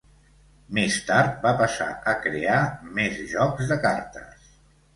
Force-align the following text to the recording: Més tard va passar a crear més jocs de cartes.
Més 0.77 0.95
tard 1.09 1.35
va 1.49 1.51
passar 1.59 1.87
a 2.13 2.17
crear 2.25 2.57
més 2.97 3.23
jocs 3.37 3.73
de 3.75 3.81
cartes. 3.87 4.53